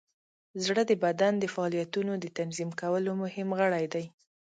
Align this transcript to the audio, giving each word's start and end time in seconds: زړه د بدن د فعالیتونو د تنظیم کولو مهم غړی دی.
زړه 0.65 0.81
د 0.87 0.93
بدن 1.05 1.33
د 1.39 1.45
فعالیتونو 1.53 2.13
د 2.23 2.25
تنظیم 2.37 2.69
کولو 2.81 3.11
مهم 3.23 3.49
غړی 3.59 3.85
دی. 3.93 4.05